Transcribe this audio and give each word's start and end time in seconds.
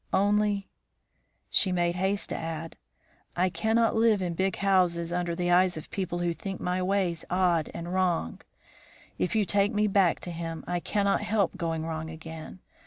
Only,' 0.13 0.67
she 1.51 1.71
made 1.71 1.93
haste 1.93 2.29
to 2.29 2.35
add, 2.35 2.75
'I 3.35 3.49
cannot 3.51 3.93
live 3.95 4.19
in 4.19 4.33
big 4.33 4.55
houses 4.55 5.13
under 5.13 5.35
the 5.35 5.51
eyes 5.51 5.77
of 5.77 5.91
people 5.91 6.17
who 6.17 6.33
think 6.33 6.59
my 6.59 6.81
ways 6.81 7.23
odd 7.29 7.69
and 7.75 7.93
wrong. 7.93 8.41
If 9.19 9.35
you 9.35 9.45
take 9.45 9.75
me 9.75 9.85
back 9.85 10.19
to 10.21 10.31
him 10.31 10.63
I 10.65 10.79
cannot 10.79 11.21
help 11.21 11.55
going 11.55 11.85
wrong 11.85 12.09
again. 12.09 12.61